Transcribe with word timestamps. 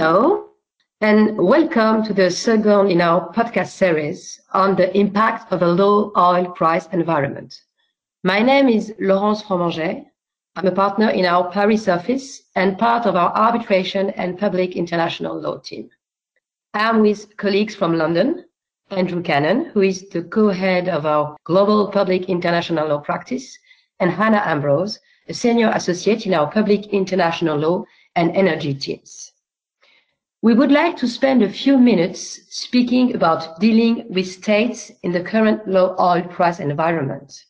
Hello, 0.00 0.52
and 1.02 1.36
welcome 1.36 2.02
to 2.04 2.14
the 2.14 2.30
second 2.30 2.90
in 2.90 3.02
our 3.02 3.30
podcast 3.34 3.72
series 3.72 4.40
on 4.54 4.74
the 4.74 4.96
impact 4.96 5.52
of 5.52 5.60
a 5.60 5.66
low 5.66 6.10
oil 6.16 6.46
price 6.52 6.86
environment. 6.92 7.54
My 8.24 8.40
name 8.40 8.70
is 8.70 8.94
Laurence 8.98 9.42
Franc-Menget. 9.42 10.06
I'm 10.56 10.66
a 10.66 10.72
partner 10.72 11.10
in 11.10 11.26
our 11.26 11.50
Paris 11.52 11.86
office 11.86 12.44
and 12.56 12.78
part 12.78 13.04
of 13.04 13.14
our 13.14 13.30
arbitration 13.36 14.08
and 14.16 14.38
public 14.38 14.74
international 14.74 15.38
law 15.38 15.58
team. 15.58 15.90
I'm 16.72 17.00
with 17.00 17.36
colleagues 17.36 17.74
from 17.74 17.98
London, 17.98 18.46
Andrew 18.88 19.20
Cannon, 19.22 19.66
who 19.66 19.82
is 19.82 20.08
the 20.08 20.22
co-head 20.22 20.88
of 20.88 21.04
our 21.04 21.36
global 21.44 21.88
public 21.88 22.30
international 22.30 22.88
law 22.88 23.00
practice, 23.00 23.54
and 23.98 24.10
Hannah 24.10 24.44
Ambrose, 24.46 24.98
a 25.28 25.34
senior 25.34 25.70
associate 25.74 26.24
in 26.24 26.32
our 26.32 26.50
public 26.50 26.86
international 26.86 27.58
law 27.58 27.84
and 28.16 28.34
energy 28.34 28.72
teams. 28.72 29.32
We 30.42 30.54
would 30.54 30.72
like 30.72 30.96
to 30.96 31.06
spend 31.06 31.42
a 31.42 31.52
few 31.52 31.76
minutes 31.76 32.40
speaking 32.48 33.14
about 33.14 33.60
dealing 33.60 34.06
with 34.08 34.26
states 34.26 34.90
in 35.02 35.12
the 35.12 35.22
current 35.22 35.68
low 35.68 35.94
oil 36.00 36.22
price 36.22 36.60
environment. 36.60 37.44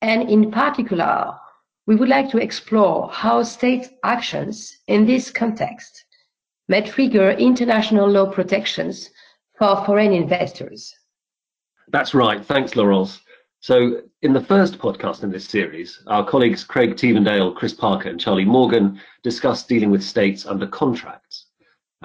And 0.00 0.30
in 0.30 0.50
particular, 0.50 1.34
we 1.86 1.96
would 1.96 2.08
like 2.08 2.30
to 2.30 2.38
explore 2.38 3.10
how 3.12 3.42
state 3.42 3.90
actions 4.04 4.74
in 4.86 5.04
this 5.04 5.30
context 5.30 6.06
may 6.66 6.80
trigger 6.80 7.32
international 7.32 8.08
law 8.08 8.32
protections 8.32 9.10
for 9.58 9.84
foreign 9.84 10.14
investors. 10.14 10.94
That's 11.88 12.14
right. 12.14 12.42
Thanks, 12.42 12.74
Laurence. 12.74 13.20
So, 13.60 14.00
in 14.22 14.32
the 14.32 14.44
first 14.44 14.78
podcast 14.78 15.24
in 15.24 15.30
this 15.30 15.46
series, 15.46 16.02
our 16.06 16.24
colleagues 16.24 16.64
Craig 16.64 16.96
Tevendale, 16.96 17.54
Chris 17.54 17.74
Parker, 17.74 18.08
and 18.08 18.18
Charlie 18.18 18.46
Morgan 18.46 18.98
discussed 19.22 19.68
dealing 19.68 19.90
with 19.90 20.02
states 20.02 20.46
under 20.46 20.66
contracts. 20.66 21.43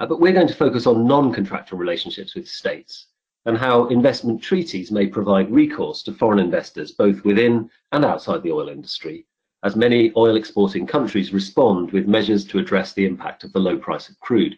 Uh, 0.00 0.06
but 0.06 0.18
we're 0.18 0.32
going 0.32 0.48
to 0.48 0.54
focus 0.54 0.86
on 0.86 1.06
non 1.06 1.32
contractual 1.32 1.78
relationships 1.78 2.34
with 2.34 2.48
states 2.48 3.06
and 3.46 3.56
how 3.56 3.86
investment 3.86 4.42
treaties 4.42 4.90
may 4.90 5.06
provide 5.06 5.50
recourse 5.52 6.02
to 6.02 6.12
foreign 6.12 6.40
investors 6.40 6.90
both 6.90 7.24
within 7.24 7.70
and 7.92 8.04
outside 8.04 8.42
the 8.42 8.50
oil 8.50 8.68
industry 8.68 9.24
as 9.62 9.76
many 9.76 10.10
oil 10.16 10.36
exporting 10.36 10.86
countries 10.86 11.34
respond 11.34 11.92
with 11.92 12.08
measures 12.08 12.46
to 12.46 12.58
address 12.58 12.94
the 12.94 13.04
impact 13.04 13.44
of 13.44 13.52
the 13.52 13.58
low 13.58 13.76
price 13.76 14.08
of 14.08 14.18
crude. 14.20 14.56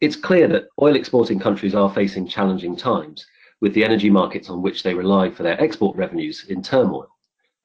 It's 0.00 0.16
clear 0.16 0.46
that 0.48 0.68
oil 0.80 0.94
exporting 0.94 1.40
countries 1.40 1.74
are 1.74 1.92
facing 1.92 2.28
challenging 2.28 2.76
times, 2.76 3.26
with 3.60 3.74
the 3.74 3.84
energy 3.84 4.10
markets 4.10 4.48
on 4.48 4.62
which 4.62 4.82
they 4.82 4.94
rely 4.94 5.30
for 5.30 5.42
their 5.42 5.60
export 5.60 5.96
revenues 5.96 6.44
in 6.48 6.62
turmoil. 6.62 7.08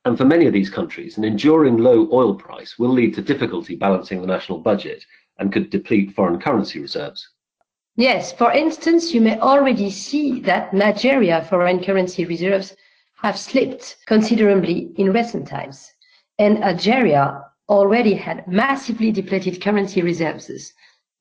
And 0.05 0.17
for 0.17 0.25
many 0.25 0.47
of 0.47 0.53
these 0.53 0.69
countries, 0.69 1.17
an 1.17 1.25
enduring 1.25 1.77
low 1.77 2.09
oil 2.11 2.33
price 2.33 2.79
will 2.79 2.91
lead 2.91 3.13
to 3.15 3.21
difficulty 3.21 3.75
balancing 3.75 4.21
the 4.21 4.27
national 4.27 4.59
budget 4.59 5.03
and 5.39 5.51
could 5.51 5.69
deplete 5.69 6.13
foreign 6.15 6.39
currency 6.39 6.79
reserves. 6.79 7.29
Yes, 7.95 8.31
for 8.31 8.51
instance, 8.51 9.13
you 9.13 9.21
may 9.21 9.39
already 9.39 9.89
see 9.89 10.39
that 10.41 10.73
Nigeria 10.73 11.45
foreign 11.49 11.83
currency 11.83 12.25
reserves 12.25 12.75
have 13.21 13.37
slipped 13.37 13.97
considerably 14.05 14.91
in 14.97 15.11
recent 15.11 15.47
times 15.47 15.91
and 16.39 16.63
Algeria 16.63 17.43
already 17.69 18.13
had 18.13 18.47
massively 18.47 19.11
depleted 19.11 19.61
currency 19.61 20.01
reserves 20.01 20.73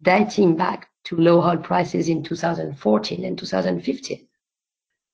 dating 0.03 0.57
back 0.57 0.89
to 1.05 1.17
low 1.17 1.43
oil 1.43 1.57
prices 1.57 2.09
in 2.09 2.23
2014 2.23 3.25
and 3.25 3.39
2015. 3.39 4.29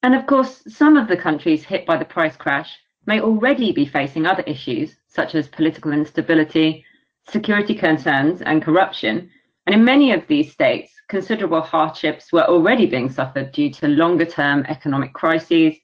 And 0.03 0.15
of 0.15 0.27
course, 0.27 0.63
some 0.67 0.97
of 0.97 1.07
the 1.07 1.17
countries 1.17 1.65
hit 1.65 1.87
by 1.87 1.97
the 1.97 2.05
price 2.05 2.37
crash 2.37 2.77
may 3.07 3.21
already 3.21 3.73
be 3.73 3.87
facing 3.87 4.27
other 4.27 4.43
issues 4.43 4.97
such 5.07 5.35
as 5.35 5.47
political 5.49 5.93
instability, 5.93 6.85
security 7.29 7.75
concerns, 7.75 8.43
and 8.43 8.63
corruption. 8.63 9.31
And 9.67 9.75
in 9.75 9.85
many 9.85 10.13
of 10.13 10.27
these 10.27 10.53
states, 10.53 10.93
considerable 11.09 11.61
hardships 11.61 12.33
were 12.33 12.45
already 12.45 12.87
being 12.87 13.11
suffered 13.11 13.53
due 13.53 13.71
to 13.71 13.89
longer 13.89 14.25
term 14.25 14.65
economic 14.69 15.13
crises, 15.13 15.77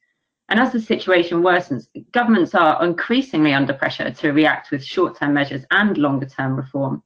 and 0.49 0.59
as 0.59 0.73
the 0.73 0.81
situation 0.81 1.43
worsens, 1.43 1.89
governments 2.13 2.55
are 2.55 2.83
increasingly 2.83 3.53
under 3.53 3.75
pressure 3.75 4.11
to 4.11 4.33
react 4.33 4.71
with 4.71 4.83
short 4.83 5.19
term 5.19 5.35
measures 5.35 5.65
and 5.71 5.99
longer 5.99 6.27
term 6.27 6.57
reform. 6.57 7.03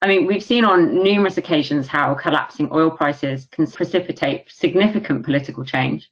I 0.00 0.06
mean, 0.06 0.26
we've 0.26 0.42
seen 0.42 0.64
on 0.64 1.02
numerous 1.02 1.36
occasions 1.36 1.86
how 1.86 2.14
collapsing 2.14 2.70
oil 2.72 2.90
prices 2.90 3.46
can 3.50 3.66
precipitate 3.66 4.50
significant 4.50 5.24
political 5.24 5.64
change. 5.64 6.10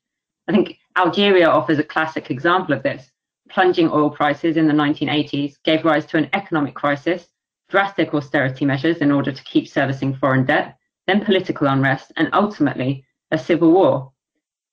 I 0.49 0.53
think 0.53 0.79
Algeria 0.97 1.49
offers 1.49 1.79
a 1.79 1.85
classic 1.85 2.31
example 2.31 2.75
of 2.75 2.83
this. 2.83 3.11
Plunging 3.49 3.89
oil 3.91 4.11
prices 4.11 4.57
in 4.57 4.67
the 4.67 4.75
1980s 4.75 5.55
gave 5.65 5.85
rise 5.85 6.05
to 6.07 6.19
an 6.19 6.29
economic 6.33 6.75
crisis, 6.75 7.29
drastic 7.69 8.15
austerity 8.15 8.65
measures 8.65 8.99
in 8.99 9.11
order 9.11 9.33
to 9.33 9.45
keep 9.45 9.69
servicing 9.69 10.15
foreign 10.15 10.45
debt, 10.45 10.77
then 11.07 11.25
political 11.25 11.67
unrest, 11.67 12.13
and 12.17 12.29
ultimately 12.33 13.05
a 13.31 13.39
civil 13.39 13.73
war. 13.73 14.13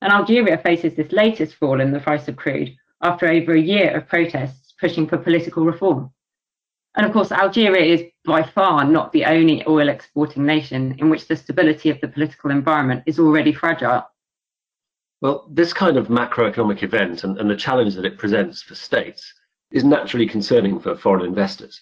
And 0.02 0.12
Algeria 0.12 0.58
faces 0.58 0.96
this 0.96 1.12
latest 1.12 1.56
fall 1.56 1.80
in 1.80 1.92
the 1.92 2.00
price 2.00 2.28
of 2.28 2.36
crude 2.36 2.76
after 3.02 3.28
over 3.28 3.54
a 3.54 3.60
year 3.60 3.96
of 3.96 4.08
protests 4.08 4.74
pushing 4.80 5.08
for 5.08 5.18
political 5.18 5.66
reform. 5.66 6.12
And 6.96 7.06
of 7.06 7.14
course, 7.14 7.32
Algeria 7.32 7.94
is 7.94 8.04
by 8.26 8.44
far 8.44 8.84
not 8.84 9.12
the 9.12 9.26
only 9.26 9.64
oil 9.68 9.90
exporting 9.90 10.46
nation 10.46 10.96
in 11.00 11.10
which 11.10 11.28
the 11.28 11.36
stability 11.36 11.90
of 11.90 12.00
the 12.02 12.08
political 12.08 12.52
environment 12.52 13.04
is 13.06 13.20
already 13.20 13.54
fragile. 13.54 14.08
Well, 15.22 15.48
this 15.50 15.74
kind 15.74 15.98
of 15.98 16.08
macroeconomic 16.08 16.84
event 16.84 17.24
and, 17.24 17.38
and 17.38 17.50
the 17.50 17.56
challenge 17.56 17.96
that 17.96 18.06
it 18.06 18.18
presents 18.18 18.62
for 18.62 18.76
states 18.76 19.34
is 19.72 19.84
naturally 19.84 20.28
concerning 20.28 20.80
for 20.80 20.96
foreign 20.96 21.26
investors. 21.26 21.82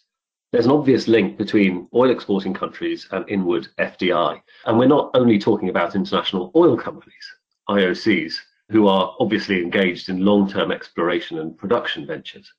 There's 0.52 0.66
an 0.66 0.72
obvious 0.72 1.08
link 1.08 1.38
between 1.38 1.88
oil 1.94 2.10
exporting 2.10 2.54
countries 2.54 3.08
and 3.12 3.28
inward 3.30 3.70
FDI. 3.80 4.42
And 4.66 4.78
we're 4.78 4.86
not 4.86 5.12
only 5.14 5.40
talking 5.40 5.70
about 5.70 5.96
international 5.96 6.52
oil 6.58 6.76
companies. 6.76 7.26
IOCs, 7.70 8.36
who 8.70 8.86
are 8.88 9.16
obviously 9.22 9.62
engaged 9.62 10.10
in 10.10 10.26
long 10.26 10.50
term 10.50 10.70
exploration 10.70 11.40
and 11.40 11.58
production 11.58 12.06
ventures. 12.06 12.54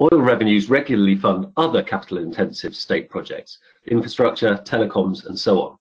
Oil 0.00 0.22
revenues 0.22 0.70
regularly 0.70 1.14
fund 1.14 1.52
other 1.58 1.82
capital 1.82 2.16
intensive 2.16 2.74
state 2.74 3.10
projects, 3.10 3.58
infrastructure, 3.86 4.54
telecoms, 4.64 5.26
and 5.26 5.38
so 5.38 5.60
on. 5.60 5.76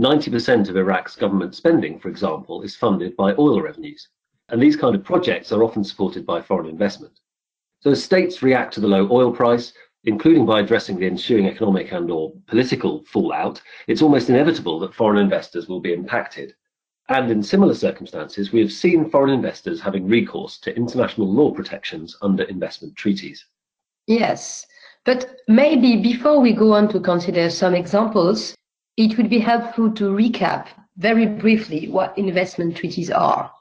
90% 0.00 0.68
of 0.68 0.76
Iraq's 0.76 1.16
government 1.16 1.56
spending, 1.56 1.98
for 1.98 2.08
example, 2.08 2.62
is 2.62 2.76
funded 2.76 3.16
by 3.16 3.34
oil 3.36 3.60
revenues. 3.60 4.08
And 4.48 4.62
these 4.62 4.76
kind 4.76 4.94
of 4.94 5.02
projects 5.02 5.50
are 5.50 5.64
often 5.64 5.82
supported 5.82 6.24
by 6.24 6.40
foreign 6.40 6.68
investment. 6.68 7.18
So 7.80 7.90
as 7.90 8.02
states 8.02 8.42
react 8.42 8.74
to 8.74 8.80
the 8.80 8.88
low 8.88 9.08
oil 9.10 9.32
price, 9.32 9.72
including 10.08 10.46
by 10.46 10.60
addressing 10.60 10.98
the 10.98 11.06
ensuing 11.06 11.46
economic 11.46 11.92
and 11.92 12.10
or 12.10 12.32
political 12.46 13.04
fallout, 13.04 13.60
it's 13.86 14.00
almost 14.00 14.30
inevitable 14.30 14.80
that 14.80 14.94
foreign 14.94 15.18
investors 15.18 15.68
will 15.68 15.80
be 15.80 15.92
impacted. 15.92 16.54
And 17.10 17.30
in 17.30 17.42
similar 17.42 17.74
circumstances, 17.74 18.50
we 18.50 18.60
have 18.60 18.72
seen 18.72 19.10
foreign 19.10 19.34
investors 19.34 19.80
having 19.80 20.08
recourse 20.08 20.58
to 20.60 20.74
international 20.74 21.30
law 21.30 21.50
protections 21.52 22.16
under 22.22 22.44
investment 22.44 22.96
treaties. 22.96 23.44
Yes, 24.06 24.66
but 25.04 25.36
maybe 25.46 25.96
before 25.96 26.40
we 26.40 26.52
go 26.52 26.72
on 26.72 26.88
to 26.88 27.00
consider 27.00 27.50
some 27.50 27.74
examples, 27.74 28.54
it 28.96 29.16
would 29.18 29.28
be 29.28 29.38
helpful 29.38 29.90
to 29.92 30.04
recap 30.04 30.68
very 30.96 31.26
briefly 31.26 31.88
what 31.88 32.16
investment 32.16 32.76
treaties 32.76 33.10
are. 33.10 33.52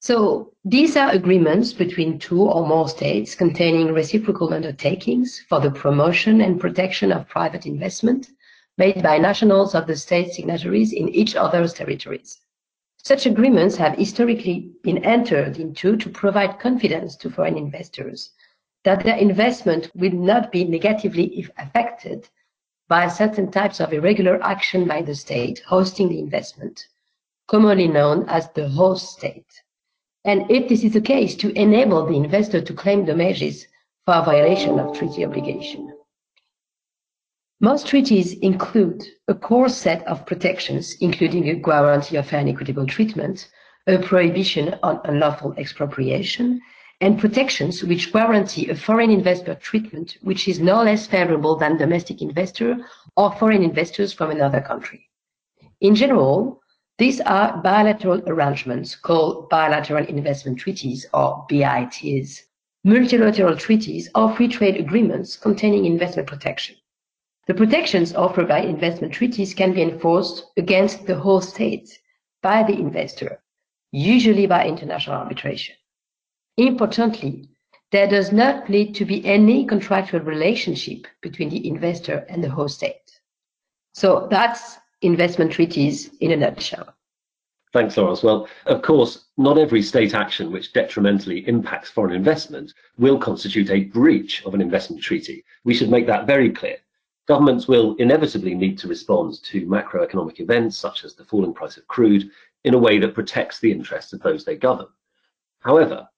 So 0.00 0.52
these 0.64 0.96
are 0.96 1.10
agreements 1.10 1.72
between 1.72 2.20
two 2.20 2.42
or 2.42 2.66
more 2.66 2.88
states 2.88 3.34
containing 3.34 3.92
reciprocal 3.92 4.54
undertakings 4.54 5.40
for 5.48 5.60
the 5.60 5.72
promotion 5.72 6.40
and 6.40 6.60
protection 6.60 7.10
of 7.10 7.28
private 7.28 7.66
investment 7.66 8.30
made 8.76 9.02
by 9.02 9.18
nationals 9.18 9.74
of 9.74 9.88
the 9.88 9.96
state 9.96 10.32
signatories 10.32 10.92
in 10.92 11.08
each 11.08 11.34
other's 11.34 11.72
territories. 11.72 12.38
Such 13.02 13.26
agreements 13.26 13.76
have 13.76 13.98
historically 13.98 14.70
been 14.84 15.04
entered 15.04 15.58
into 15.58 15.96
to 15.96 16.10
provide 16.10 16.60
confidence 16.60 17.16
to 17.16 17.30
foreign 17.30 17.56
investors 17.56 18.30
that 18.84 19.02
their 19.02 19.16
investment 19.16 19.90
will 19.96 20.12
not 20.12 20.52
be 20.52 20.64
negatively 20.64 21.44
affected 21.58 22.28
by 22.86 23.08
certain 23.08 23.50
types 23.50 23.80
of 23.80 23.92
irregular 23.92 24.40
action 24.44 24.86
by 24.86 25.02
the 25.02 25.14
state 25.14 25.58
hosting 25.66 26.08
the 26.08 26.20
investment, 26.20 26.86
commonly 27.48 27.88
known 27.88 28.28
as 28.28 28.48
the 28.52 28.68
host 28.68 29.18
state. 29.18 29.62
And 30.28 30.44
if 30.50 30.68
this 30.68 30.84
is 30.84 30.92
the 30.92 31.00
case, 31.00 31.34
to 31.36 31.58
enable 31.58 32.04
the 32.04 32.14
investor 32.14 32.60
to 32.60 32.74
claim 32.74 33.06
damages 33.06 33.66
for 34.04 34.12
a 34.16 34.22
violation 34.22 34.78
of 34.78 34.94
treaty 34.94 35.24
obligation. 35.24 35.90
Most 37.60 37.86
treaties 37.86 38.34
include 38.40 39.02
a 39.26 39.34
core 39.34 39.70
set 39.70 40.06
of 40.06 40.26
protections, 40.26 40.98
including 41.00 41.48
a 41.48 41.54
guarantee 41.54 42.16
of 42.16 42.26
fair 42.26 42.40
and 42.40 42.50
equitable 42.50 42.86
treatment, 42.86 43.48
a 43.86 43.96
prohibition 44.00 44.74
on 44.82 45.00
unlawful 45.06 45.54
expropriation, 45.56 46.60
and 47.00 47.18
protections 47.18 47.82
which 47.82 48.12
guarantee 48.12 48.68
a 48.68 48.74
foreign 48.74 49.10
investor 49.10 49.54
treatment 49.54 50.18
which 50.20 50.46
is 50.46 50.60
no 50.60 50.82
less 50.82 51.06
favorable 51.06 51.56
than 51.56 51.78
domestic 51.78 52.20
investor 52.20 52.76
or 53.16 53.32
foreign 53.32 53.62
investors 53.62 54.12
from 54.12 54.30
another 54.30 54.60
country. 54.60 55.08
In 55.80 55.94
general, 55.94 56.60
these 56.98 57.20
are 57.20 57.56
bilateral 57.62 58.20
arrangements 58.28 58.96
called 58.96 59.48
bilateral 59.48 60.04
investment 60.06 60.58
treaties 60.58 61.06
or 61.14 61.46
BITs, 61.48 62.42
multilateral 62.82 63.56
treaties 63.56 64.10
or 64.16 64.34
free 64.34 64.48
trade 64.48 64.76
agreements 64.76 65.36
containing 65.36 65.84
investment 65.84 66.26
protection. 66.26 66.74
The 67.46 67.54
protections 67.54 68.14
offered 68.14 68.48
by 68.48 68.60
investment 68.60 69.14
treaties 69.14 69.54
can 69.54 69.72
be 69.72 69.82
enforced 69.82 70.44
against 70.56 71.06
the 71.06 71.14
whole 71.14 71.40
state 71.40 71.98
by 72.42 72.64
the 72.64 72.74
investor, 72.74 73.40
usually 73.92 74.46
by 74.46 74.66
international 74.66 75.16
arbitration. 75.16 75.76
Importantly, 76.56 77.48
there 77.92 78.08
does 78.08 78.32
not 78.32 78.68
need 78.68 78.94
to 78.96 79.04
be 79.04 79.24
any 79.24 79.64
contractual 79.64 80.20
relationship 80.20 81.06
between 81.22 81.48
the 81.48 81.66
investor 81.66 82.26
and 82.28 82.42
the 82.42 82.50
host 82.50 82.78
state. 82.78 83.20
So 83.94 84.26
that's 84.30 84.78
investment 85.02 85.52
treaties 85.52 86.10
in 86.20 86.32
a 86.32 86.36
nutshell. 86.36 86.94
Thanks, 87.72 87.96
Laurence. 87.96 88.22
Well, 88.22 88.48
of 88.66 88.80
course, 88.82 89.26
not 89.36 89.58
every 89.58 89.82
state 89.82 90.14
action 90.14 90.50
which 90.50 90.72
detrimentally 90.72 91.46
impacts 91.46 91.90
foreign 91.90 92.14
investment 92.14 92.72
will 92.96 93.18
constitute 93.18 93.70
a 93.70 93.84
breach 93.84 94.42
of 94.44 94.54
an 94.54 94.62
investment 94.62 95.02
treaty. 95.02 95.44
We 95.64 95.74
should 95.74 95.90
make 95.90 96.06
that 96.06 96.26
very 96.26 96.50
clear. 96.50 96.78
Governments 97.26 97.68
will 97.68 97.94
inevitably 97.96 98.54
need 98.54 98.78
to 98.78 98.88
respond 98.88 99.42
to 99.44 99.66
macroeconomic 99.66 100.40
events 100.40 100.78
such 100.78 101.04
as 101.04 101.14
the 101.14 101.26
falling 101.26 101.52
price 101.52 101.76
of 101.76 101.86
crude 101.86 102.30
in 102.64 102.72
a 102.72 102.78
way 102.78 102.98
that 102.98 103.14
protects 103.14 103.60
the 103.60 103.70
interests 103.70 104.14
of 104.14 104.22
those 104.22 104.44
they 104.44 104.56
govern. 104.56 104.88
However, 105.60 106.08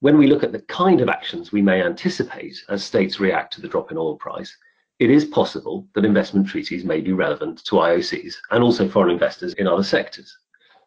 when 0.00 0.18
we 0.18 0.26
look 0.26 0.44
at 0.44 0.52
the 0.52 0.62
kind 0.62 1.00
of 1.00 1.08
actions 1.08 1.52
we 1.52 1.62
may 1.62 1.82
anticipate 1.82 2.62
as 2.68 2.84
states 2.84 3.18
react 3.18 3.54
to 3.54 3.62
the 3.62 3.68
drop 3.68 3.90
in 3.90 3.96
oil 3.96 4.16
price, 4.16 4.54
it 4.98 5.10
is 5.10 5.24
possible 5.24 5.86
that 5.94 6.04
investment 6.04 6.48
treaties 6.48 6.84
may 6.84 7.00
be 7.00 7.12
relevant 7.12 7.64
to 7.64 7.76
IOCs 7.76 8.34
and 8.50 8.64
also 8.64 8.88
foreign 8.88 9.12
investors 9.12 9.54
in 9.54 9.66
other 9.66 9.84
sectors. 9.84 10.36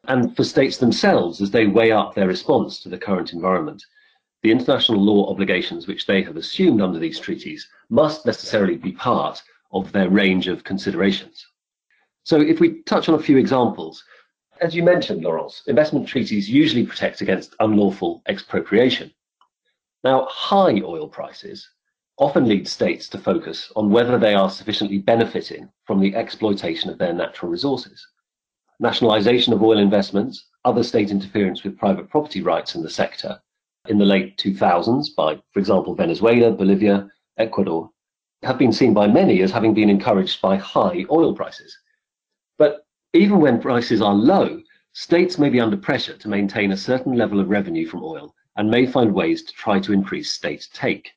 And 0.06 0.36
for 0.36 0.44
states 0.44 0.78
themselves, 0.78 1.42
as 1.42 1.52
they 1.52 1.68
weigh 1.68 1.92
up 1.92 2.14
their 2.14 2.28
response 2.28 2.82
to 2.82 2.90
the 2.90 2.98
current 2.98 3.34
environment, 3.34 3.84
the 4.44 4.52
international 4.52 5.00
law 5.00 5.30
obligations 5.30 5.88
which 5.88 6.08
they 6.08 6.24
have 6.24 6.36
assumed 6.36 6.82
under 6.82 7.00
these 7.00 7.20
treaties 7.20 7.70
must 7.90 8.26
necessarily 8.26 8.76
be 8.76 8.92
part 8.92 9.42
of 9.72 9.92
their 9.92 10.10
range 10.10 10.48
of 10.48 10.64
considerations. 10.64 11.46
So 12.24 12.42
if 12.42 12.60
we 12.60 12.82
touch 12.84 13.08
on 13.08 13.16
a 13.16 13.24
few 13.24 13.38
examples, 13.38 14.04
as 14.60 14.76
you 14.76 14.84
mentioned, 14.84 15.24
Laurence, 15.24 15.64
investment 15.68 16.08
treaties 16.08 16.50
usually 16.50 16.86
protect 16.86 17.22
against 17.22 17.56
unlawful 17.60 18.22
expropriation. 18.28 19.12
Now, 20.04 20.26
high 20.30 20.82
oil 20.82 21.08
prices 21.08 21.70
often 22.22 22.48
lead 22.48 22.68
states 22.68 23.10
to 23.10 23.18
focus 23.18 23.72
on 23.76 23.90
whether 23.90 24.20
they 24.20 24.36
are 24.36 24.48
sufficiently 24.48 25.00
benefiting 25.00 25.68
from 25.86 26.00
the 26.00 26.16
exploitation 26.16 26.92
of 26.92 27.00
their 27.00 27.12
natural 27.12 27.52
resources. 27.52 28.08
Nationalization 28.80 29.54
of 29.54 29.64
oil 29.64 29.80
investments, 29.80 30.46
other 30.64 30.84
state 30.84 31.10
interference 31.10 31.64
with 31.64 31.80
private 31.80 32.08
property 32.12 32.44
rights 32.44 32.76
in 32.76 32.84
the 32.84 32.90
sector 32.92 33.42
in 33.90 33.98
the 33.98 34.06
late 34.06 34.38
2000s 34.38 35.08
by, 35.18 35.34
for 35.52 35.60
example, 35.60 35.96
Venezuela, 35.96 36.52
Bolivia, 36.52 37.10
Ecuador, 37.38 37.90
have 38.44 38.60
been 38.60 38.72
seen 38.72 38.94
by 38.94 39.08
many 39.08 39.42
as 39.42 39.50
having 39.50 39.74
been 39.74 39.90
encouraged 39.90 40.44
by 40.44 40.56
high 40.56 41.04
oil 41.10 41.34
prices. 41.34 41.76
But 42.60 42.86
even 43.14 43.40
when 43.40 43.60
prices 43.60 44.00
are 44.00 44.14
low, 44.14 44.62
states 44.94 45.40
may 45.40 45.50
be 45.50 45.60
under 45.60 45.76
pressure 45.76 46.18
to 46.18 46.30
maintain 46.30 46.72
a 46.72 46.78
certain 46.78 47.14
level 47.14 47.40
of 47.40 47.50
revenue 47.50 47.88
from 47.88 48.04
oil 48.04 48.36
and 48.58 48.70
may 48.70 48.86
find 48.86 49.12
ways 49.12 49.42
to 49.42 49.54
try 49.54 49.80
to 49.80 49.92
increase 49.92 50.32
state 50.32 50.68
take. 50.72 51.12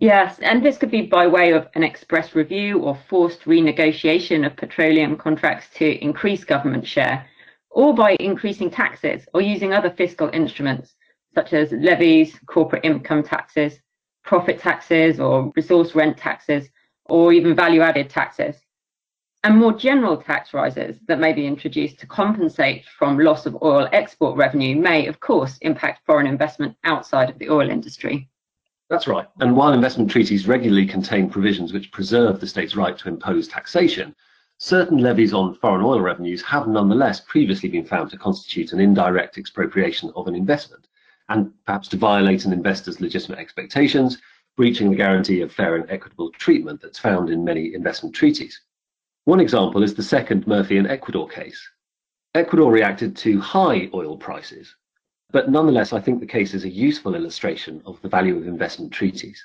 Yes, 0.00 0.38
and 0.38 0.64
this 0.64 0.78
could 0.78 0.92
be 0.92 1.02
by 1.02 1.26
way 1.26 1.52
of 1.52 1.66
an 1.74 1.82
express 1.82 2.36
review 2.36 2.78
or 2.78 2.96
forced 3.08 3.42
renegotiation 3.46 4.46
of 4.46 4.56
petroleum 4.56 5.16
contracts 5.16 5.66
to 5.74 6.02
increase 6.02 6.44
government 6.44 6.86
share, 6.86 7.26
or 7.70 7.92
by 7.92 8.16
increasing 8.20 8.70
taxes 8.70 9.26
or 9.34 9.40
using 9.40 9.72
other 9.72 9.90
fiscal 9.90 10.30
instruments 10.32 10.94
such 11.34 11.52
as 11.52 11.72
levies, 11.72 12.38
corporate 12.46 12.84
income 12.84 13.24
taxes, 13.24 13.80
profit 14.22 14.60
taxes 14.60 15.18
or 15.18 15.52
resource 15.56 15.96
rent 15.96 16.16
taxes 16.16 16.68
or 17.06 17.32
even 17.32 17.56
value 17.56 17.80
added 17.80 18.08
taxes. 18.08 18.54
And 19.42 19.56
more 19.56 19.72
general 19.72 20.16
tax 20.16 20.54
rises 20.54 20.98
that 21.08 21.18
may 21.18 21.32
be 21.32 21.46
introduced 21.46 21.98
to 22.00 22.06
compensate 22.06 22.84
from 22.98 23.18
loss 23.18 23.46
of 23.46 23.56
oil 23.62 23.88
export 23.92 24.36
revenue 24.36 24.76
may, 24.76 25.06
of 25.06 25.18
course, 25.18 25.58
impact 25.62 26.06
foreign 26.06 26.26
investment 26.28 26.76
outside 26.84 27.30
of 27.30 27.38
the 27.38 27.50
oil 27.50 27.68
industry. 27.68 28.28
That's 28.90 29.06
right. 29.06 29.28
And 29.40 29.54
while 29.54 29.74
investment 29.74 30.10
treaties 30.10 30.48
regularly 30.48 30.86
contain 30.86 31.28
provisions 31.28 31.72
which 31.72 31.92
preserve 31.92 32.40
the 32.40 32.46
state's 32.46 32.74
right 32.74 32.96
to 32.98 33.08
impose 33.08 33.46
taxation, 33.46 34.14
certain 34.56 34.98
levies 34.98 35.34
on 35.34 35.54
foreign 35.56 35.84
oil 35.84 36.00
revenues 36.00 36.42
have 36.42 36.68
nonetheless 36.68 37.20
previously 37.20 37.68
been 37.68 37.84
found 37.84 38.10
to 38.10 38.16
constitute 38.16 38.72
an 38.72 38.80
indirect 38.80 39.36
expropriation 39.36 40.10
of 40.16 40.26
an 40.26 40.34
investment 40.34 40.88
and 41.28 41.52
perhaps 41.66 41.88
to 41.88 41.96
violate 41.98 42.46
an 42.46 42.52
investor's 42.52 43.00
legitimate 43.00 43.38
expectations, 43.38 44.18
breaching 44.56 44.90
the 44.90 44.96
guarantee 44.96 45.42
of 45.42 45.52
fair 45.52 45.76
and 45.76 45.88
equitable 45.90 46.30
treatment 46.32 46.80
that's 46.80 46.98
found 46.98 47.28
in 47.28 47.44
many 47.44 47.74
investment 47.74 48.14
treaties. 48.14 48.62
One 49.24 49.40
example 49.40 49.82
is 49.82 49.94
the 49.94 50.02
second 50.02 50.46
Murphy 50.46 50.78
and 50.78 50.86
Ecuador 50.86 51.28
case. 51.28 51.60
Ecuador 52.34 52.72
reacted 52.72 53.14
to 53.18 53.38
high 53.40 53.90
oil 53.92 54.16
prices, 54.16 54.74
but 55.30 55.50
nonetheless, 55.50 55.92
I 55.92 56.00
think 56.00 56.20
the 56.20 56.26
case 56.26 56.54
is 56.54 56.64
a 56.64 56.70
useful 56.70 57.14
illustration 57.14 57.82
of 57.84 58.00
the 58.00 58.08
value 58.08 58.36
of 58.36 58.46
investment 58.46 58.92
treaties. 58.92 59.44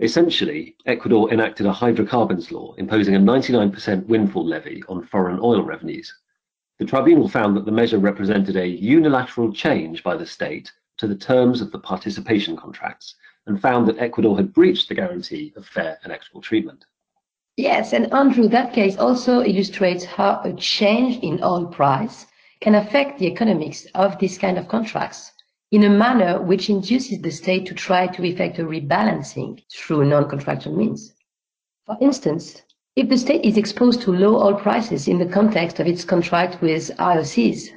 Essentially, 0.00 0.76
Ecuador 0.86 1.32
enacted 1.32 1.66
a 1.66 1.72
hydrocarbons 1.72 2.50
law 2.50 2.74
imposing 2.74 3.14
a 3.14 3.18
99% 3.18 4.06
windfall 4.06 4.46
levy 4.46 4.82
on 4.88 5.04
foreign 5.06 5.38
oil 5.40 5.62
revenues. 5.62 6.12
The 6.78 6.84
tribunal 6.84 7.28
found 7.28 7.56
that 7.56 7.64
the 7.64 7.72
measure 7.72 7.98
represented 7.98 8.56
a 8.56 8.66
unilateral 8.66 9.52
change 9.52 10.02
by 10.02 10.16
the 10.16 10.26
state 10.26 10.72
to 10.98 11.06
the 11.06 11.16
terms 11.16 11.60
of 11.60 11.72
the 11.72 11.78
participation 11.78 12.56
contracts 12.56 13.14
and 13.46 13.60
found 13.60 13.88
that 13.88 13.98
Ecuador 13.98 14.36
had 14.36 14.52
breached 14.52 14.88
the 14.88 14.94
guarantee 14.94 15.52
of 15.56 15.66
fair 15.66 15.98
and 16.04 16.12
equitable 16.12 16.40
treatment. 16.40 16.84
Yes, 17.56 17.92
and 17.92 18.12
Andrew, 18.12 18.46
that 18.48 18.72
case 18.72 18.96
also 18.96 19.42
illustrates 19.42 20.04
how 20.04 20.40
a 20.44 20.52
change 20.52 21.18
in 21.22 21.42
oil 21.42 21.66
price 21.66 22.26
can 22.60 22.74
affect 22.74 23.18
the 23.18 23.26
economics 23.26 23.86
of 23.94 24.18
this 24.18 24.38
kind 24.38 24.58
of 24.58 24.68
contracts 24.68 25.32
in 25.70 25.84
a 25.84 25.90
manner 25.90 26.40
which 26.40 26.70
induces 26.70 27.20
the 27.20 27.30
state 27.30 27.66
to 27.66 27.74
try 27.74 28.06
to 28.06 28.24
effect 28.24 28.58
a 28.58 28.64
rebalancing 28.64 29.62
through 29.70 30.04
non-contractual 30.04 30.74
means. 30.74 31.14
For 31.86 31.96
instance, 32.00 32.62
if 32.96 33.08
the 33.08 33.18
state 33.18 33.44
is 33.44 33.56
exposed 33.56 34.02
to 34.02 34.12
low 34.12 34.42
oil 34.42 34.54
prices 34.54 35.08
in 35.08 35.18
the 35.18 35.26
context 35.26 35.78
of 35.78 35.86
its 35.86 36.04
contract 36.04 36.60
with 36.60 36.90
IOCs, 36.96 37.68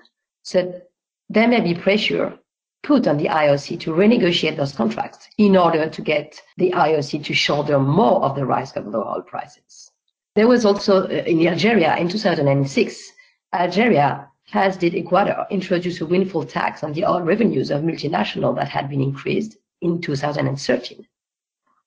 so 0.43 0.81
there 1.29 1.47
may 1.47 1.61
be 1.61 1.75
pressure 1.75 2.39
put 2.83 3.07
on 3.07 3.17
the 3.17 3.25
IOC 3.25 3.79
to 3.81 3.91
renegotiate 3.91 4.57
those 4.57 4.73
contracts 4.73 5.29
in 5.37 5.55
order 5.55 5.87
to 5.87 6.01
get 6.01 6.41
the 6.57 6.71
IOC 6.71 7.23
to 7.25 7.33
shoulder 7.33 7.79
more 7.79 8.23
of 8.23 8.35
the 8.35 8.45
risk 8.45 8.75
of 8.75 8.87
low 8.87 9.03
oil 9.03 9.21
prices. 9.21 9.91
There 10.35 10.47
was 10.47 10.65
also 10.65 11.03
uh, 11.03 11.23
in 11.27 11.45
Algeria 11.47 11.95
in 11.97 12.09
2006, 12.09 13.11
Algeria, 13.53 14.27
has 14.51 14.75
did 14.75 14.93
Ecuador, 14.93 15.47
introduce 15.49 16.01
a 16.01 16.05
windfall 16.05 16.43
tax 16.43 16.83
on 16.83 16.91
the 16.91 17.05
oil 17.05 17.21
revenues 17.21 17.71
of 17.71 17.81
multinationals 17.83 18.55
that 18.57 18.67
had 18.67 18.89
been 18.89 19.01
increased 19.01 19.57
in 19.81 20.01
2013. 20.01 21.07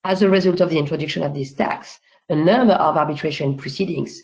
As 0.03 0.21
a 0.23 0.29
result 0.29 0.61
of 0.61 0.71
the 0.71 0.79
introduction 0.79 1.21
of 1.21 1.35
this 1.35 1.53
tax, 1.53 1.99
a 2.29 2.35
number 2.35 2.73
of 2.73 2.97
arbitration 2.97 3.55
proceedings 3.55 4.23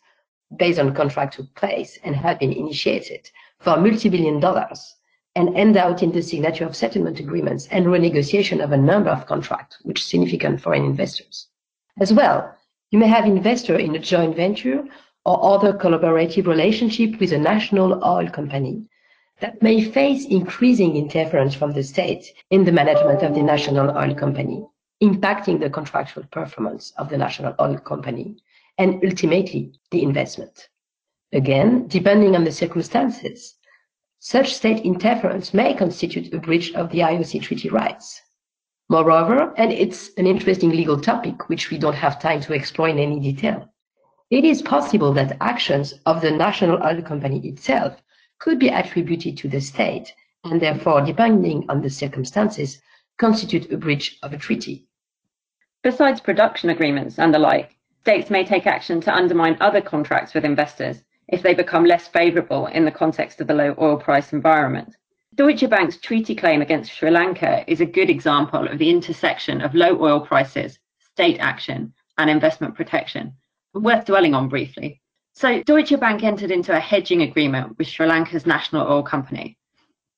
based 0.57 0.79
on 0.79 0.93
contract 0.95 1.35
took 1.35 1.53
place 1.53 1.99
and 2.03 2.15
have 2.15 2.39
been 2.39 2.51
initiated 2.51 3.29
for 3.59 3.77
multi-billion 3.77 4.39
dollars 4.39 4.95
and 5.35 5.55
end 5.55 5.77
out 5.77 6.01
in 6.01 6.11
the 6.11 6.21
signature 6.21 6.65
of 6.65 6.75
settlement 6.75 7.19
agreements 7.19 7.67
and 7.69 7.85
renegotiation 7.85 8.61
of 8.61 8.71
a 8.71 8.77
number 8.77 9.11
of 9.11 9.27
contracts, 9.27 9.77
which 9.83 10.03
significant 10.03 10.59
foreign 10.59 10.83
investors. 10.83 11.47
As 11.99 12.11
well, 12.11 12.57
you 12.89 12.97
may 12.97 13.07
have 13.07 13.25
investor 13.25 13.77
in 13.77 13.95
a 13.95 13.99
joint 13.99 14.35
venture 14.35 14.83
or 15.25 15.53
other 15.53 15.73
collaborative 15.73 16.47
relationship 16.47 17.19
with 17.19 17.31
a 17.31 17.37
national 17.37 18.03
oil 18.03 18.29
company 18.29 18.87
that 19.39 19.61
may 19.61 19.83
face 19.83 20.25
increasing 20.25 20.95
interference 20.95 21.55
from 21.55 21.73
the 21.73 21.83
state 21.83 22.25
in 22.49 22.63
the 22.63 22.71
management 22.71 23.23
of 23.23 23.33
the 23.33 23.41
national 23.41 23.89
oil 23.97 24.13
company, 24.15 24.63
impacting 25.01 25.59
the 25.59 25.69
contractual 25.69 26.23
performance 26.31 26.93
of 26.97 27.09
the 27.09 27.17
national 27.17 27.55
oil 27.59 27.77
company 27.77 28.35
and 28.77 29.03
ultimately 29.03 29.73
the 29.91 30.03
investment. 30.03 30.69
Again, 31.33 31.87
depending 31.87 32.35
on 32.35 32.43
the 32.43 32.51
circumstances, 32.51 33.55
such 34.19 34.53
state 34.53 34.85
interference 34.85 35.53
may 35.53 35.73
constitute 35.73 36.33
a 36.33 36.37
breach 36.37 36.73
of 36.75 36.91
the 36.91 36.99
IOC 36.99 37.41
treaty 37.41 37.69
rights. 37.69 38.21
Moreover, 38.89 39.53
and 39.57 39.71
it's 39.71 40.11
an 40.17 40.27
interesting 40.27 40.69
legal 40.69 40.99
topic 40.99 41.49
which 41.49 41.71
we 41.71 41.77
don't 41.77 41.95
have 41.95 42.21
time 42.21 42.41
to 42.41 42.53
explore 42.53 42.89
in 42.89 42.99
any 42.99 43.19
detail, 43.19 43.71
it 44.31 44.45
is 44.45 44.61
possible 44.61 45.11
that 45.11 45.35
actions 45.41 45.93
of 46.05 46.21
the 46.21 46.31
national 46.31 46.81
oil 46.81 47.01
company 47.01 47.45
itself 47.49 48.01
could 48.39 48.57
be 48.57 48.69
attributed 48.69 49.37
to 49.37 49.49
the 49.49 49.59
state 49.59 50.15
and 50.45 50.61
therefore, 50.61 51.01
depending 51.01 51.65
on 51.67 51.81
the 51.81 51.89
circumstances, 51.89 52.81
constitute 53.17 53.69
a 53.71 53.77
breach 53.77 54.17
of 54.23 54.31
a 54.31 54.37
treaty. 54.37 54.87
Besides 55.83 56.21
production 56.21 56.69
agreements 56.69 57.19
and 57.19 57.33
the 57.33 57.39
like, 57.39 57.75
states 57.99 58.29
may 58.29 58.45
take 58.45 58.65
action 58.65 59.01
to 59.01 59.13
undermine 59.13 59.57
other 59.59 59.81
contracts 59.81 60.33
with 60.33 60.45
investors 60.45 61.03
if 61.27 61.43
they 61.43 61.53
become 61.53 61.83
less 61.83 62.07
favourable 62.07 62.67
in 62.67 62.85
the 62.85 62.91
context 62.91 63.41
of 63.41 63.47
the 63.47 63.53
low 63.53 63.75
oil 63.79 63.97
price 63.97 64.31
environment. 64.31 64.95
Deutsche 65.35 65.69
Bank's 65.69 65.97
treaty 65.97 66.35
claim 66.35 66.61
against 66.61 66.91
Sri 66.91 67.11
Lanka 67.11 67.69
is 67.69 67.81
a 67.81 67.85
good 67.85 68.09
example 68.09 68.65
of 68.65 68.77
the 68.77 68.89
intersection 68.89 69.61
of 69.61 69.75
low 69.75 70.01
oil 70.01 70.21
prices, 70.21 70.79
state 70.99 71.39
action, 71.39 71.93
and 72.17 72.29
investment 72.29 72.75
protection, 72.75 73.33
worth 73.73 74.05
dwelling 74.05 74.33
on 74.33 74.49
briefly. 74.49 75.01
So, 75.33 75.63
Deutsche 75.63 75.99
Bank 75.99 76.23
entered 76.23 76.51
into 76.51 76.75
a 76.75 76.79
hedging 76.79 77.21
agreement 77.21 77.77
with 77.77 77.87
Sri 77.87 78.05
Lanka's 78.05 78.45
national 78.45 78.87
oil 78.87 79.03
company. 79.03 79.57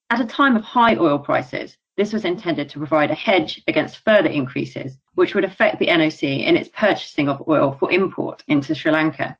At 0.09 0.21
a 0.21 0.25
time 0.25 0.55
of 0.55 0.63
high 0.63 0.95
oil 0.95 1.19
prices, 1.19 1.77
this 1.95 2.11
was 2.11 2.25
intended 2.25 2.69
to 2.69 2.79
provide 2.79 3.11
a 3.11 3.15
hedge 3.15 3.61
against 3.67 4.03
further 4.03 4.29
increases, 4.29 4.97
which 5.13 5.35
would 5.35 5.43
affect 5.43 5.77
the 5.77 5.87
NOC 5.87 6.43
in 6.43 6.57
its 6.57 6.69
purchasing 6.69 7.29
of 7.29 7.47
oil 7.47 7.77
for 7.79 7.91
import 7.91 8.43
into 8.47 8.73
Sri 8.73 8.91
Lanka. 8.91 9.37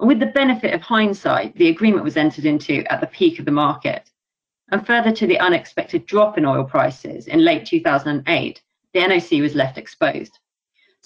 With 0.00 0.20
the 0.20 0.26
benefit 0.26 0.72
of 0.72 0.80
hindsight, 0.80 1.54
the 1.56 1.68
agreement 1.68 2.04
was 2.04 2.16
entered 2.16 2.46
into 2.46 2.90
at 2.90 3.00
the 3.00 3.06
peak 3.06 3.38
of 3.38 3.44
the 3.44 3.50
market. 3.50 4.10
And 4.70 4.86
further 4.86 5.12
to 5.12 5.26
the 5.26 5.40
unexpected 5.40 6.06
drop 6.06 6.38
in 6.38 6.46
oil 6.46 6.64
prices 6.64 7.26
in 7.26 7.44
late 7.44 7.66
2008, 7.66 8.62
the 8.94 9.00
NOC 9.00 9.42
was 9.42 9.54
left 9.54 9.76
exposed. 9.76 10.38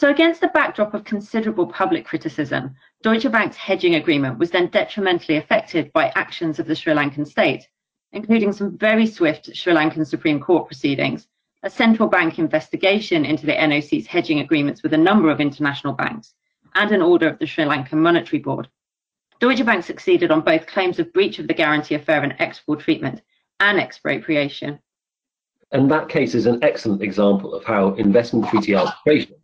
So, 0.03 0.09
against 0.09 0.41
the 0.41 0.49
backdrop 0.49 0.95
of 0.95 1.05
considerable 1.05 1.69
public 1.69 2.05
criticism, 2.05 2.75
Deutsche 3.05 3.31
Bank's 3.31 3.57
hedging 3.57 3.95
agreement 3.95 4.37
was 4.37 4.51
then 4.51 4.67
detrimentally 4.67 5.37
affected 5.37 5.93
by 5.93 6.11
actions 6.17 6.59
of 6.59 6.67
the 6.67 6.75
Sri 6.75 6.93
Lankan 6.93 7.25
state, 7.25 7.69
including 8.11 8.53
some 8.53 8.77
very 8.77 9.07
swift 9.07 9.55
Sri 9.55 9.73
Lankan 9.73 10.05
Supreme 10.05 10.41
Court 10.41 10.67
proceedings, 10.67 11.29
a 11.63 11.71
central 11.71 12.09
bank 12.09 12.41
investigation 12.41 13.25
into 13.25 13.47
the 13.47 13.53
NOC's 13.53 14.09
hedging 14.09 14.41
agreements 14.41 14.83
with 14.83 14.93
a 14.93 14.99
number 14.99 15.31
of 15.31 15.41
international 15.41 15.93
banks, 15.93 16.35
and 16.75 16.91
an 16.91 17.01
order 17.01 17.29
of 17.29 17.39
the 17.39 17.47
Sri 17.47 17.63
Lankan 17.63 17.99
Monetary 17.99 18.41
Board. 18.41 18.69
Deutsche 19.39 19.65
Bank 19.65 19.85
succeeded 19.85 20.33
on 20.33 20.41
both 20.41 20.67
claims 20.67 20.99
of 20.99 21.13
breach 21.13 21.39
of 21.39 21.47
the 21.47 21.55
guarantee 21.55 21.95
of 21.95 22.03
fair 22.03 22.25
and 22.25 22.35
equitable 22.41 22.75
treatment 22.75 23.23
and 23.61 23.79
expropriation. 23.79 24.81
And 25.71 25.89
that 25.93 26.09
case 26.09 26.35
is 26.35 26.47
an 26.47 26.59
excellent 26.65 27.03
example 27.03 27.55
of 27.55 27.65
how 27.65 27.95
investment 27.95 28.49
treaty 28.49 28.75
arbitration 28.75 29.37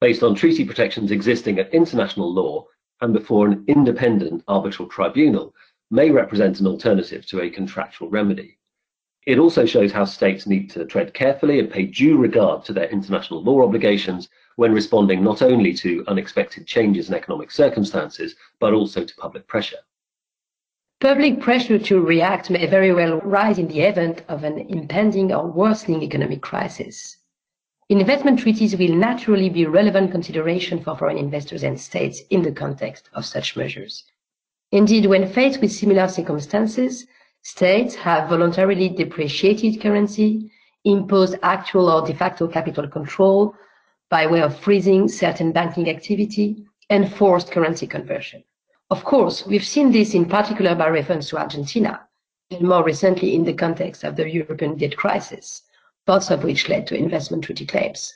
based 0.00 0.22
on 0.22 0.34
treaty 0.34 0.64
protections 0.64 1.10
existing 1.10 1.58
at 1.58 1.72
international 1.72 2.32
law 2.32 2.66
and 3.00 3.12
before 3.12 3.46
an 3.46 3.64
independent 3.68 4.42
arbitral 4.48 4.88
tribunal 4.88 5.54
may 5.90 6.10
represent 6.10 6.60
an 6.60 6.66
alternative 6.66 7.26
to 7.26 7.40
a 7.40 7.50
contractual 7.50 8.10
remedy. 8.10 8.58
It 9.26 9.38
also 9.38 9.66
shows 9.66 9.90
how 9.90 10.04
states 10.04 10.46
need 10.46 10.70
to 10.70 10.84
tread 10.84 11.12
carefully 11.12 11.58
and 11.58 11.70
pay 11.70 11.86
due 11.86 12.16
regard 12.16 12.64
to 12.64 12.72
their 12.72 12.88
international 12.88 13.42
law 13.42 13.62
obligations 13.62 14.28
when 14.54 14.72
responding 14.72 15.22
not 15.22 15.42
only 15.42 15.74
to 15.74 16.04
unexpected 16.06 16.66
changes 16.66 17.08
in 17.08 17.14
economic 17.14 17.50
circumstances, 17.50 18.36
but 18.60 18.72
also 18.72 19.04
to 19.04 19.16
public 19.16 19.46
pressure. 19.48 19.78
Public 21.00 21.40
pressure 21.40 21.78
to 21.78 22.00
react 22.00 22.50
may 22.50 22.66
very 22.66 22.92
well 22.92 23.20
rise 23.20 23.58
in 23.58 23.68
the 23.68 23.80
event 23.80 24.22
of 24.28 24.44
an 24.44 24.58
impending 24.58 25.32
or 25.32 25.46
worsening 25.46 26.02
economic 26.02 26.40
crisis. 26.40 27.18
Investment 27.88 28.40
treaties 28.40 28.76
will 28.76 28.96
naturally 28.96 29.48
be 29.48 29.64
relevant 29.64 30.10
consideration 30.10 30.82
for 30.82 30.96
foreign 30.96 31.18
investors 31.18 31.62
and 31.62 31.80
states 31.80 32.20
in 32.30 32.42
the 32.42 32.50
context 32.50 33.08
of 33.12 33.24
such 33.24 33.56
measures. 33.56 34.02
Indeed, 34.72 35.06
when 35.06 35.28
faced 35.28 35.60
with 35.60 35.70
similar 35.70 36.08
circumstances, 36.08 37.06
states 37.42 37.94
have 37.94 38.28
voluntarily 38.28 38.88
depreciated 38.88 39.80
currency, 39.80 40.50
imposed 40.84 41.36
actual 41.44 41.88
or 41.88 42.04
de 42.04 42.12
facto 42.12 42.48
capital 42.48 42.88
control 42.88 43.54
by 44.10 44.26
way 44.26 44.42
of 44.42 44.58
freezing 44.58 45.06
certain 45.06 45.52
banking 45.52 45.88
activity, 45.88 46.66
and 46.90 47.12
forced 47.14 47.52
currency 47.52 47.86
conversion. 47.86 48.42
Of 48.90 49.04
course, 49.04 49.46
we've 49.46 49.64
seen 49.64 49.92
this 49.92 50.12
in 50.12 50.24
particular 50.24 50.74
by 50.74 50.88
reference 50.88 51.28
to 51.28 51.38
Argentina, 51.38 52.00
and 52.50 52.66
more 52.66 52.82
recently 52.82 53.36
in 53.36 53.44
the 53.44 53.54
context 53.54 54.02
of 54.02 54.16
the 54.16 54.28
European 54.28 54.76
debt 54.76 54.96
crisis 54.96 55.62
both 56.06 56.30
of 56.30 56.44
which 56.44 56.68
led 56.68 56.86
to 56.86 56.96
investment 56.96 57.44
treaty 57.44 57.66
claims. 57.66 58.14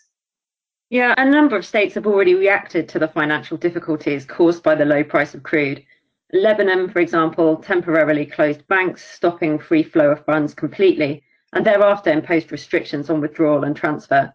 Yeah, 0.88 1.14
a 1.18 1.28
number 1.28 1.56
of 1.56 1.66
states 1.66 1.94
have 1.94 2.06
already 2.06 2.34
reacted 2.34 2.88
to 2.88 2.98
the 2.98 3.08
financial 3.08 3.56
difficulties 3.56 4.24
caused 4.24 4.62
by 4.62 4.74
the 4.74 4.84
low 4.84 5.04
price 5.04 5.34
of 5.34 5.42
crude. 5.42 5.84
Lebanon, 6.32 6.88
for 6.88 7.00
example, 7.00 7.56
temporarily 7.56 8.26
closed 8.26 8.66
banks, 8.68 9.04
stopping 9.04 9.58
free 9.58 9.82
flow 9.82 10.10
of 10.10 10.24
funds 10.24 10.54
completely, 10.54 11.22
and 11.52 11.66
thereafter 11.66 12.10
imposed 12.10 12.52
restrictions 12.52 13.10
on 13.10 13.20
withdrawal 13.20 13.64
and 13.64 13.76
transfer. 13.76 14.32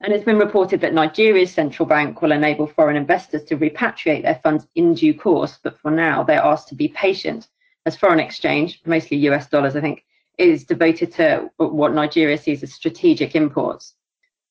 And 0.00 0.12
it's 0.12 0.24
been 0.24 0.38
reported 0.38 0.80
that 0.80 0.94
Nigeria's 0.94 1.52
central 1.52 1.86
bank 1.86 2.20
will 2.20 2.32
enable 2.32 2.66
foreign 2.66 2.96
investors 2.96 3.44
to 3.44 3.56
repatriate 3.56 4.22
their 4.22 4.40
funds 4.42 4.66
in 4.74 4.94
due 4.94 5.14
course, 5.14 5.58
but 5.62 5.78
for 5.78 5.90
now 5.90 6.22
they're 6.22 6.44
asked 6.44 6.68
to 6.68 6.74
be 6.74 6.88
patient, 6.88 7.48
as 7.86 7.96
foreign 7.96 8.20
exchange, 8.20 8.80
mostly 8.84 9.16
US 9.28 9.48
dollars, 9.48 9.76
I 9.76 9.80
think, 9.80 10.04
is 10.38 10.64
devoted 10.64 11.12
to 11.12 11.50
what 11.58 11.94
Nigeria 11.94 12.38
sees 12.38 12.62
as 12.62 12.72
strategic 12.72 13.34
imports. 13.34 13.94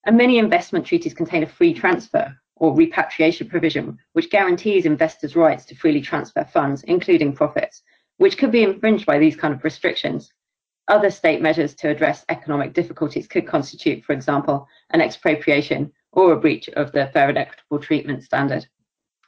And 0.05 0.17
many 0.17 0.37
investment 0.37 0.85
treaties 0.85 1.13
contain 1.13 1.43
a 1.43 1.47
free 1.47 1.73
transfer 1.73 2.35
or 2.55 2.75
repatriation 2.75 3.49
provision, 3.49 3.97
which 4.13 4.29
guarantees 4.29 4.85
investors' 4.85 5.35
rights 5.35 5.65
to 5.65 5.75
freely 5.75 6.01
transfer 6.01 6.43
funds, 6.43 6.83
including 6.83 7.33
profits, 7.33 7.83
which 8.17 8.37
could 8.37 8.51
be 8.51 8.63
infringed 8.63 9.05
by 9.05 9.17
these 9.17 9.35
kind 9.35 9.53
of 9.53 9.63
restrictions. 9.63 10.31
Other 10.87 11.09
state 11.09 11.41
measures 11.41 11.73
to 11.75 11.89
address 11.89 12.25
economic 12.29 12.73
difficulties 12.73 13.27
could 13.27 13.47
constitute, 13.47 14.03
for 14.03 14.13
example, 14.13 14.67
an 14.91 15.01
expropriation 15.01 15.91
or 16.11 16.33
a 16.33 16.39
breach 16.39 16.69
of 16.69 16.91
the 16.91 17.07
fair 17.07 17.29
and 17.29 17.37
equitable 17.37 17.79
treatment 17.79 18.23
standard. 18.23 18.67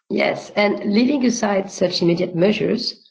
Yes, 0.09 0.51
and 0.51 0.93
leaving 0.93 1.25
aside 1.25 1.71
such 1.71 2.01
immediate 2.01 2.35
measures, 2.35 3.04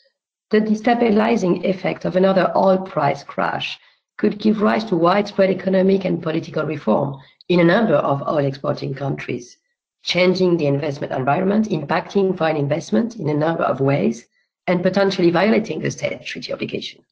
the 0.54 0.60
destabilizing 0.60 1.64
effect 1.64 2.04
of 2.04 2.14
another 2.14 2.52
oil 2.54 2.78
price 2.78 3.24
crash 3.24 3.76
could 4.18 4.38
give 4.38 4.62
rise 4.62 4.84
to 4.84 4.94
widespread 4.94 5.50
economic 5.50 6.04
and 6.04 6.22
political 6.22 6.64
reform 6.64 7.16
in 7.48 7.58
a 7.58 7.64
number 7.64 7.96
of 7.96 8.22
oil 8.28 8.46
exporting 8.46 8.94
countries, 8.94 9.56
changing 10.04 10.56
the 10.56 10.68
investment 10.68 11.12
environment, 11.12 11.70
impacting 11.70 12.38
foreign 12.38 12.56
investment 12.56 13.16
in 13.16 13.28
a 13.28 13.34
number 13.34 13.64
of 13.64 13.80
ways, 13.80 14.28
and 14.68 14.80
potentially 14.80 15.28
violating 15.28 15.80
the 15.80 15.90
state 15.90 16.24
treaty 16.24 16.52
obligation. 16.52 17.02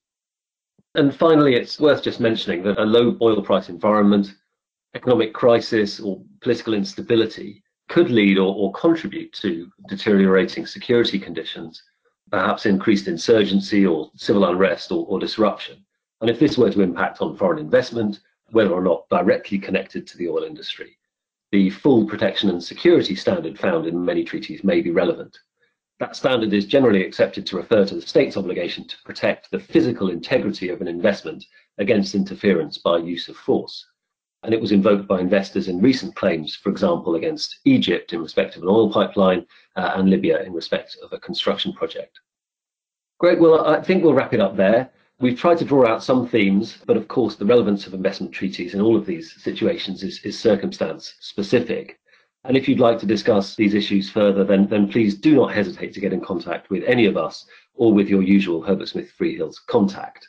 And 0.94 1.12
finally, 1.12 1.56
it's 1.56 1.80
worth 1.80 2.04
just 2.04 2.20
mentioning 2.20 2.62
that 2.62 2.78
a 2.78 2.84
low 2.84 3.18
oil 3.20 3.42
price 3.42 3.68
environment, 3.68 4.36
economic 4.94 5.34
crisis, 5.34 5.98
or 5.98 6.22
political 6.42 6.74
instability 6.74 7.60
could 7.88 8.08
lead 8.08 8.38
or, 8.38 8.54
or 8.54 8.72
contribute 8.72 9.32
to 9.32 9.68
deteriorating 9.88 10.64
security 10.64 11.18
conditions 11.18 11.82
perhaps 12.32 12.64
increased 12.64 13.08
insurgency 13.08 13.86
or 13.86 14.10
civil 14.16 14.46
unrest 14.46 14.90
or, 14.90 15.04
or 15.06 15.20
disruption. 15.20 15.84
And 16.22 16.30
if 16.30 16.40
this 16.40 16.56
were 16.56 16.70
to 16.70 16.80
impact 16.80 17.20
on 17.20 17.36
foreign 17.36 17.58
investment, 17.58 18.20
whether 18.52 18.72
or 18.72 18.82
not 18.82 19.06
directly 19.10 19.58
connected 19.58 20.06
to 20.06 20.16
the 20.16 20.30
oil 20.30 20.42
industry, 20.42 20.96
the 21.50 21.68
full 21.68 22.06
protection 22.06 22.48
and 22.48 22.64
security 22.64 23.14
standard 23.14 23.58
found 23.58 23.86
in 23.86 24.02
many 24.02 24.24
treaties 24.24 24.64
may 24.64 24.80
be 24.80 24.90
relevant. 24.90 25.38
That 26.00 26.16
standard 26.16 26.54
is 26.54 26.64
generally 26.64 27.04
accepted 27.04 27.44
to 27.46 27.56
refer 27.56 27.84
to 27.84 27.94
the 27.94 28.00
state's 28.00 28.38
obligation 28.38 28.88
to 28.88 28.96
protect 29.04 29.50
the 29.50 29.60
physical 29.60 30.08
integrity 30.08 30.70
of 30.70 30.80
an 30.80 30.88
investment 30.88 31.44
against 31.76 32.14
interference 32.14 32.78
by 32.78 32.96
use 32.96 33.28
of 33.28 33.36
force. 33.36 33.86
And 34.42 34.52
it 34.52 34.60
was 34.60 34.72
invoked 34.72 35.06
by 35.06 35.20
investors 35.20 35.68
in 35.68 35.80
recent 35.80 36.14
claims, 36.16 36.56
for 36.56 36.70
example, 36.70 37.14
against 37.14 37.60
Egypt 37.64 38.12
in 38.12 38.20
respect 38.20 38.56
of 38.56 38.62
an 38.62 38.68
oil 38.68 38.92
pipeline 38.92 39.46
uh, 39.76 39.92
and 39.94 40.10
Libya 40.10 40.42
in 40.42 40.52
respect 40.52 40.96
of 41.02 41.12
a 41.12 41.20
construction 41.20 41.72
project. 41.72 42.18
Great, 43.20 43.38
well, 43.38 43.64
I 43.64 43.80
think 43.80 44.02
we'll 44.02 44.14
wrap 44.14 44.34
it 44.34 44.40
up 44.40 44.56
there. 44.56 44.90
We've 45.20 45.38
tried 45.38 45.58
to 45.58 45.64
draw 45.64 45.86
out 45.86 46.02
some 46.02 46.26
themes, 46.26 46.78
but 46.86 46.96
of 46.96 47.06
course, 47.06 47.36
the 47.36 47.46
relevance 47.46 47.86
of 47.86 47.94
investment 47.94 48.32
treaties 48.32 48.74
in 48.74 48.80
all 48.80 48.96
of 48.96 49.06
these 49.06 49.40
situations 49.40 50.02
is, 50.02 50.20
is 50.24 50.36
circumstance 50.36 51.14
specific. 51.20 52.00
And 52.42 52.56
if 52.56 52.68
you'd 52.68 52.80
like 52.80 52.98
to 52.98 53.06
discuss 53.06 53.54
these 53.54 53.74
issues 53.74 54.10
further, 54.10 54.42
then, 54.42 54.66
then 54.66 54.88
please 54.88 55.14
do 55.14 55.36
not 55.36 55.54
hesitate 55.54 55.94
to 55.94 56.00
get 56.00 56.12
in 56.12 56.20
contact 56.20 56.70
with 56.70 56.82
any 56.82 57.06
of 57.06 57.16
us 57.16 57.46
or 57.74 57.92
with 57.92 58.08
your 58.08 58.22
usual 58.22 58.60
Herbert 58.60 58.88
Smith 58.88 59.12
Freehills 59.16 59.54
contact. 59.68 60.26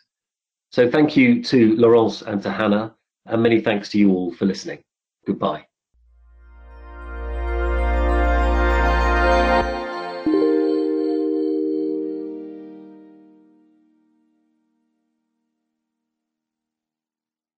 So 0.71 0.87
thank 0.87 1.17
you 1.17 1.43
to 1.45 1.75
Laurence 1.75 2.21
and 2.21 2.43
to 2.43 2.51
Hannah, 2.51 2.95
and 3.25 3.41
many 3.41 3.59
thanks 3.61 3.89
to 3.89 3.97
you 3.97 4.11
all 4.11 4.33
for 4.33 4.45
listening. 4.45 4.83
Goodbye. 5.25 5.65